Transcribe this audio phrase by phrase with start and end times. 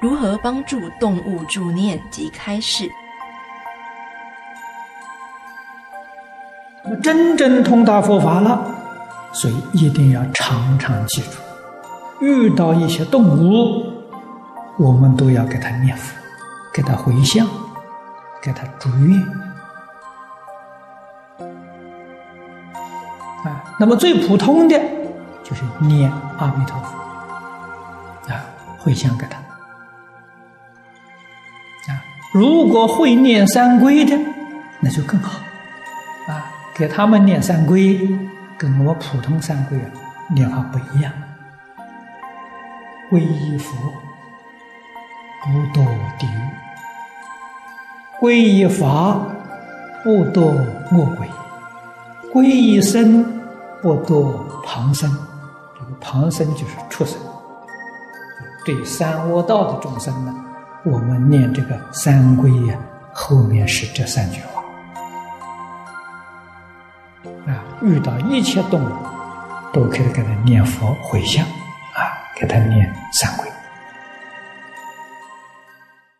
[0.00, 2.88] 如何帮助动物助念及开示？
[6.84, 8.64] 那么真正通达佛法了，
[9.32, 11.38] 所以一定要常常记住，
[12.20, 13.92] 遇到一些动物，
[14.78, 16.14] 我们都要给他念佛，
[16.72, 17.46] 给他回向，
[18.40, 19.20] 给他祝愿。
[23.44, 24.80] 啊，那么最普通的
[25.42, 28.46] 就是念阿弥陀佛，啊，
[28.78, 29.36] 回向给他。
[32.32, 34.18] 如果会念三规的，
[34.80, 35.40] 那就更好。
[36.26, 37.98] 啊，给他们念三规，
[38.58, 39.90] 跟我普通三规啊
[40.34, 41.10] 念法不一样。
[43.10, 43.74] 皈依佛，
[45.42, 45.86] 不堕
[46.18, 46.40] 地狱；
[48.20, 49.18] 皈依法，
[50.04, 50.42] 不堕
[50.92, 51.26] 恶鬼；
[52.30, 53.24] 皈依僧，
[53.80, 55.10] 不堕旁生。
[55.78, 57.18] 这个旁生就是畜生。
[58.66, 60.34] 对三恶道的众生呢，
[60.84, 62.78] 我们念这个三皈呀，
[63.12, 64.62] 后面是这三句话。
[67.46, 68.92] 啊，遇到一切动物，
[69.72, 73.48] 都可以给他念佛回向，啊，给他念三皈。